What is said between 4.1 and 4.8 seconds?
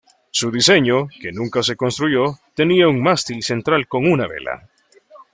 una vela.